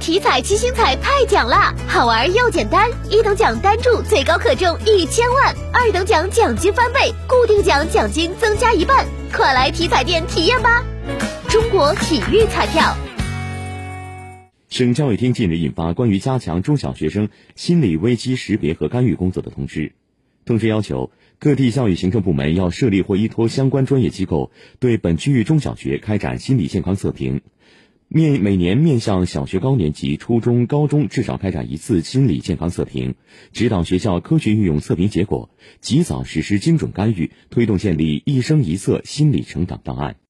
[0.00, 10.82] 体彩七星彩太奖啦，好玩又简单，一等奖单注最高可中一千万，二等奖奖金翻倍，固定奖奖金增加一半，快来体彩店体验吧！
[11.50, 12.96] 中国体育彩票。
[14.70, 19.92] 省教育厅近日印发关于加强中小学生心理危机识别和干预工作的通知，
[20.46, 27.42] 通知要求各地教育行政部门要设立或依托相关专业机构，对本区域中小学开展心理健康测评。
[28.12, 33.14] 面每年面向小学高年级、初中、高中至少开展一次心理健康测评，
[33.52, 35.48] 指导学校科学运用测评结果，
[35.80, 40.16] 及早实施精准干预，推动建立一生一测心理成长档案。